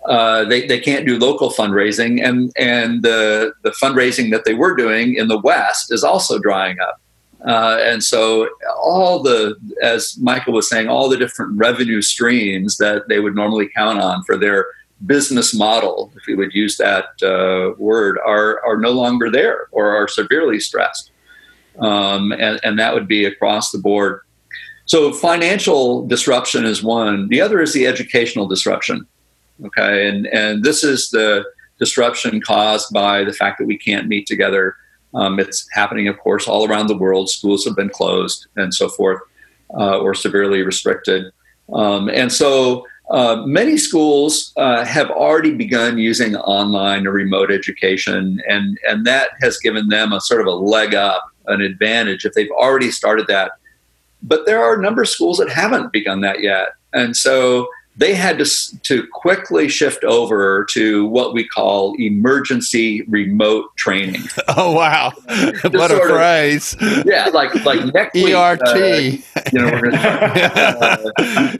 [0.06, 4.76] Uh, they, they can't do local fundraising, and, and the, the fundraising that they were
[4.76, 7.02] doing in the West is also drying up.
[7.46, 8.48] Uh, and so
[8.82, 13.70] all the, as Michael was saying, all the different revenue streams that they would normally
[13.76, 14.68] count on for their
[15.06, 19.94] business model, if we would use that uh, word, are, are no longer there or
[19.94, 21.12] are severely stressed.
[21.80, 24.22] Um, and, and that would be across the board.
[24.86, 27.28] So financial disruption is one.
[27.30, 29.08] The other is the educational disruption.
[29.66, 31.46] Okay, and and this is the
[31.80, 34.76] disruption caused by the fact that we can't meet together
[35.14, 37.30] um, it's happening, of course, all around the world.
[37.30, 39.22] Schools have been closed and so forth,
[39.78, 41.32] uh, or severely restricted.
[41.74, 48.42] Um, and so uh, many schools uh, have already begun using online or remote education,
[48.48, 52.34] and, and that has given them a sort of a leg up, an advantage if
[52.34, 53.52] they've already started that.
[54.22, 56.70] But there are a number of schools that haven't begun that yet.
[56.94, 63.76] And so they had to, to quickly shift over to what we call emergency remote
[63.76, 64.22] training.
[64.56, 65.12] Oh wow,
[65.72, 66.76] what a phrase!
[66.80, 68.62] Of, yeah, like like next week, ERT.
[68.62, 69.22] Uh, you
[69.54, 71.12] know, we're gonna, uh,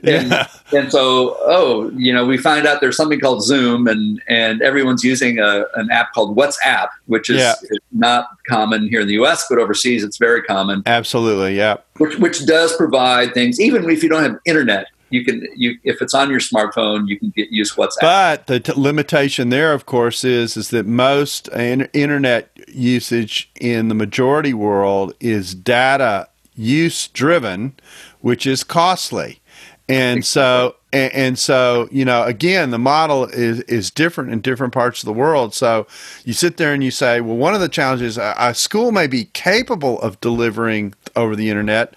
[0.04, 0.46] and, yeah.
[0.72, 5.02] and so oh, you know, we find out there's something called Zoom, and and everyone's
[5.02, 7.54] using a, an app called WhatsApp, which is, yeah.
[7.62, 10.82] is not common here in the U.S., but overseas it's very common.
[10.86, 11.78] Absolutely, yeah.
[11.96, 16.02] Which which does provide things, even if you don't have internet you can you if
[16.02, 18.00] it's on your smartphone, you can get use WhatsApp.
[18.00, 23.88] But the t- limitation there, of course, is is that most in- internet usage in
[23.88, 27.74] the majority world is data use driven,
[28.20, 29.40] which is costly,
[29.88, 30.76] and so.
[30.96, 35.12] And, so, you know, again, the model is, is different in different parts of the
[35.12, 35.52] world.
[35.52, 35.88] So
[36.24, 39.24] you sit there and you say, well, one of the challenges, a school may be
[39.24, 41.94] capable of delivering over the internet,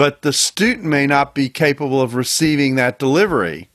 [0.00, 3.68] but the student may not be capable of receiving that delivery.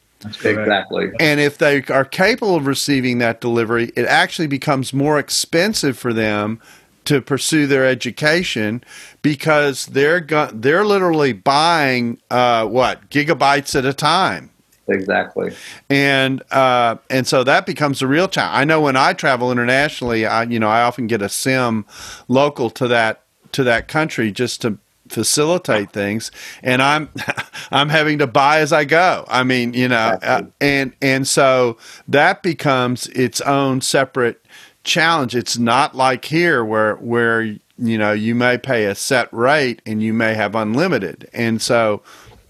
[0.44, 1.12] Exactly.
[1.20, 6.14] And if they are capable of receiving that delivery, it actually becomes more expensive for
[6.14, 6.60] them
[7.04, 8.84] to pursue their education
[9.22, 14.50] because they're go- they're literally buying uh, what gigabytes at a time.
[14.88, 15.54] Exactly.
[15.92, 18.62] And uh, and so that becomes a real challenge.
[18.62, 21.86] I know when I travel internationally, I you know I often get a sim
[22.28, 23.22] local to that
[23.52, 24.80] to that country just to
[25.10, 26.32] facilitate things
[26.64, 27.10] and i'm
[27.72, 29.26] i'm having to buy as i go.
[29.28, 31.78] I mean you know uh, and and so
[32.08, 34.46] that becomes its own separate
[34.86, 35.36] challenge.
[35.36, 40.02] It's not like here where where you know you may pay a set rate and
[40.02, 42.02] you may have unlimited, and so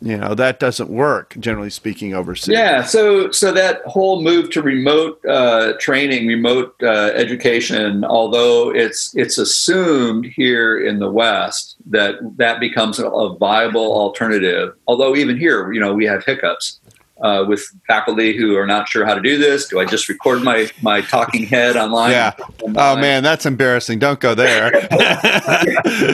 [0.02, 2.54] you know that doesn't work generally speaking overseas.
[2.54, 9.16] Yeah so so that whole move to remote uh, training remote uh, education although it's
[9.16, 13.10] it's assumed here in the west that that becomes a,
[13.40, 16.80] viable alternative although even here you know we have hiccups
[17.22, 19.68] uh, with faculty who are not sure how to do this.
[19.68, 22.12] Do I just record my my talking head online?
[22.12, 22.34] Yeah.
[22.64, 24.00] Oh man, that's embarrassing.
[24.00, 24.72] Don't go there.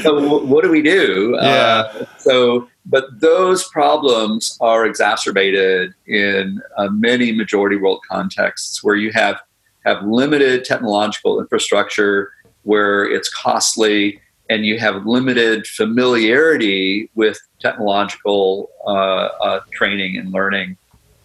[0.02, 1.38] so w- what do we do?
[1.42, 1.48] Yeah.
[1.48, 9.12] Uh, so, but those problems are exacerbated in uh, many majority world contexts where you
[9.14, 9.42] have
[9.86, 14.22] have limited technological infrastructure, where it's costly,
[14.52, 20.78] and you have limited familiarity with technological uh, uh, training and learning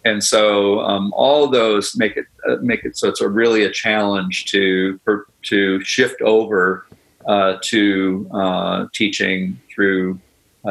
[0.05, 3.71] and so um, all those make it uh, make it so it's a really a
[3.71, 4.99] challenge to
[5.43, 6.85] to shift over
[7.25, 10.19] uh, to teaching through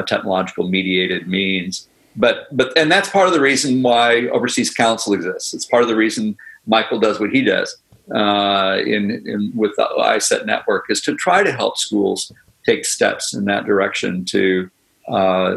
[0.07, 1.89] technological mediated means.
[2.17, 5.55] But but and that's part of the reason why Overseas Council exists.
[5.55, 6.37] It's part of the reason
[6.67, 7.77] Michael does what he does
[8.15, 12.33] uh, in, in with the ICET network is to try to help schools
[12.67, 14.71] take steps in that direction to
[15.09, 15.57] uh,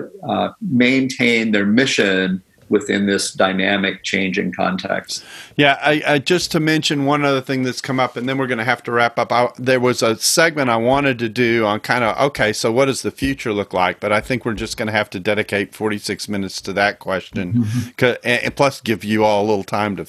[0.62, 5.24] maintain their mission within this dynamic changing context.
[5.55, 8.47] Yeah, I, I, just to mention one other thing that's come up, and then we're
[8.47, 9.32] going to have to wrap up.
[9.32, 12.86] I, there was a segment I wanted to do on kind of okay, so what
[12.86, 13.99] does the future look like?
[13.99, 17.53] But I think we're just going to have to dedicate 46 minutes to that question,
[17.53, 18.05] mm-hmm.
[18.24, 20.05] and, and plus give you all a little time to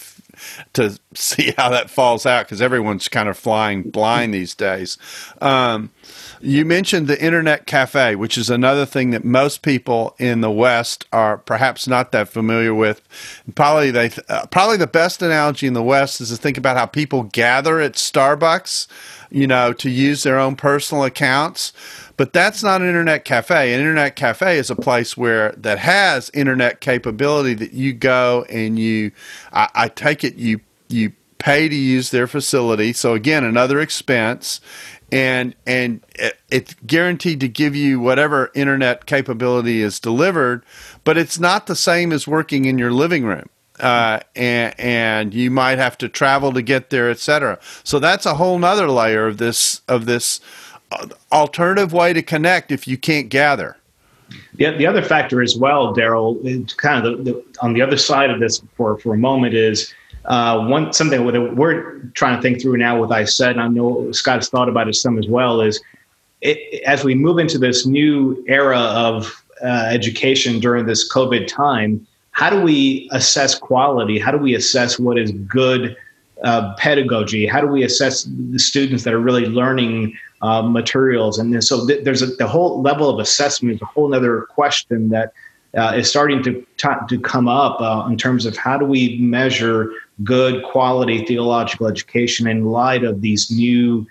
[0.75, 4.99] to see how that falls out because everyone's kind of flying blind these days.
[5.41, 5.91] Um,
[6.41, 11.07] you mentioned the internet cafe, which is another thing that most people in the West
[11.13, 13.03] are perhaps not that familiar with.
[13.55, 16.87] Probably they uh, probably the best analogy in the West is to think about how
[16.87, 18.87] people gather at Starbucks,
[19.31, 21.73] you know, to use their own personal accounts.
[22.17, 23.73] But that's not an internet cafe.
[23.73, 28.79] An internet cafe is a place where that has internet capability that you go and
[28.79, 29.13] you
[29.53, 32.93] I, I take it you you pay to use their facility.
[32.93, 34.61] So again, another expense
[35.13, 36.01] and and
[36.51, 40.65] it's guaranteed to give you whatever internet capability is delivered,
[41.05, 43.49] but it's not the same as working in your living room.
[43.81, 47.59] Uh, and, and you might have to travel to get there, etc.
[47.85, 50.41] So that's a whole nother layer of this of this
[50.93, 53.77] uh, alternative way to connect if you can't gather.
[54.55, 56.37] The, the other factor as well, Darrell,
[56.77, 59.93] kind of the, the, on the other side of this for, for a moment is
[60.27, 64.13] uh, one something that we're trying to think through now with ICET, and I know
[64.13, 65.83] Scott has thought about it some as well, is
[66.43, 72.07] it, as we move into this new era of uh, education during this COVID time,
[72.41, 74.19] how do we assess quality?
[74.19, 75.95] How do we assess what is good
[76.43, 77.47] uh, pedagogy?
[77.47, 81.39] How do we assess the students that are really learning uh, materials?
[81.39, 85.11] And so th- there's a, the whole level of assessment is a whole other question
[85.11, 85.35] that
[85.77, 89.19] uh, is starting to t- to come up uh, in terms of how do we
[89.19, 89.93] measure
[90.25, 94.07] good quality theological education in light of these new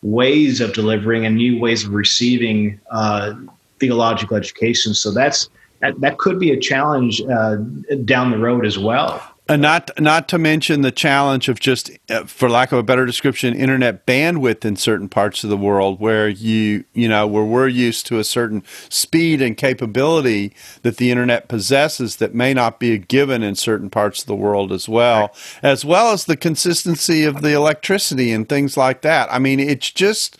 [0.00, 3.34] ways of delivering and new ways of receiving uh,
[3.80, 4.94] theological education.
[4.94, 5.50] So that's
[5.80, 7.56] that, that could be a challenge uh,
[8.04, 9.22] down the road as well.
[9.48, 13.06] And not not to mention the challenge of just, uh, for lack of a better
[13.06, 17.68] description, internet bandwidth in certain parts of the world, where you you know where we're
[17.68, 20.52] used to a certain speed and capability
[20.82, 24.34] that the internet possesses that may not be a given in certain parts of the
[24.34, 29.32] world as well, as well as the consistency of the electricity and things like that.
[29.32, 30.36] I mean, it's just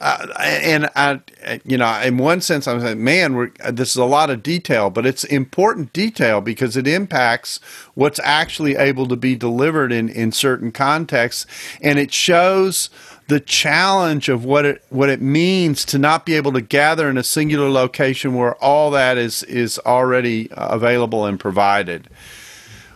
[0.00, 1.20] uh, and I,
[1.64, 5.04] you know, in one sense, I'm saying, man, this is a lot of detail, but
[5.04, 7.60] it's important detail because it impacts
[7.94, 11.46] what's actually able to be delivered in in certain contexts,
[11.82, 12.88] and it shows
[13.28, 17.18] the challenge of what it what it means to not be able to gather in
[17.18, 22.08] a singular location where all that is is already available and provided.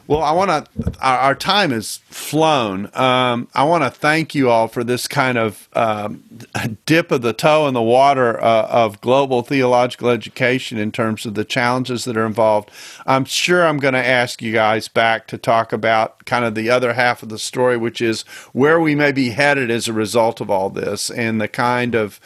[0.06, 0.92] Well, I want to.
[1.00, 2.90] Our, our, time has flown.
[2.94, 6.22] Um, I want to thank you all for this kind of um,
[6.84, 11.34] dip of the toe in the water uh, of global theological education in terms of
[11.34, 12.70] the challenges that are involved.
[13.06, 16.68] I'm sure I'm going to ask you guys back to talk about kind of the
[16.68, 20.40] other half of the story, which is where we may be headed as a result
[20.42, 22.20] of all this and the kind of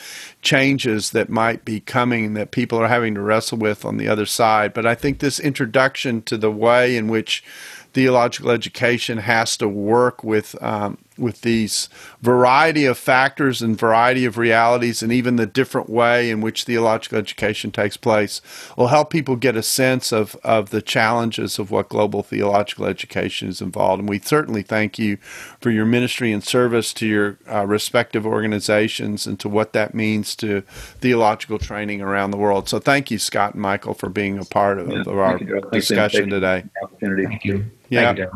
[0.49, 4.25] changes that might be coming that people are having to wrestle with on the other
[4.25, 4.73] side.
[4.73, 7.45] But I think this introduction to the way in which
[7.93, 11.89] theological education has to work with um, with these
[12.21, 17.19] variety of factors and variety of realities and even the different way in which theological
[17.19, 18.41] education takes place
[18.77, 23.49] will help people get a sense of, of the challenges of what global theological education
[23.49, 24.01] is involved.
[24.01, 25.17] And we certainly thank you
[25.61, 30.37] for your ministry and service to your uh, respective organizations and to what that means
[30.37, 30.63] to
[31.01, 32.69] theological training around the world.
[32.69, 35.39] So thank you, Scott and Michael, for being a part of, yeah, of our
[35.73, 36.65] discussion today.
[37.01, 37.71] Thank you.
[37.91, 38.15] Yeah.
[38.15, 38.31] You,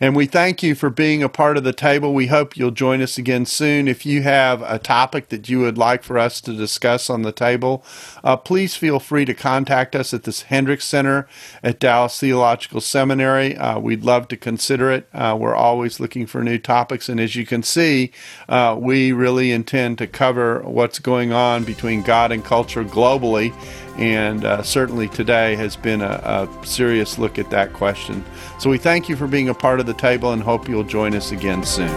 [0.00, 2.13] and we thank you for being a part of the table.
[2.14, 3.88] We hope you'll join us again soon.
[3.88, 7.32] If you have a topic that you would like for us to discuss on the
[7.32, 7.84] table,
[8.22, 11.26] uh, please feel free to contact us at this Hendricks Center
[11.60, 13.56] at Dallas Theological Seminary.
[13.56, 15.08] Uh, we'd love to consider it.
[15.12, 17.08] Uh, we're always looking for new topics.
[17.08, 18.12] And as you can see,
[18.48, 23.52] uh, we really intend to cover what's going on between God and culture globally
[23.96, 28.24] and uh, certainly today has been a, a, serious look at that question.
[28.58, 31.14] So we thank you for being a part of the table and hope you'll join
[31.14, 31.88] us again soon.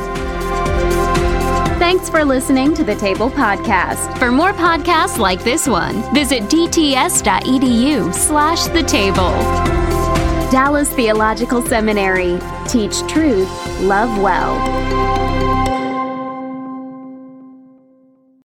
[1.79, 4.17] Thanks for listening to the Table Podcast.
[4.17, 9.31] For more podcasts like this one, visit dts.edu slash the table.
[10.49, 12.39] Dallas Theological Seminary.
[12.67, 13.49] Teach truth,
[13.81, 15.26] love well.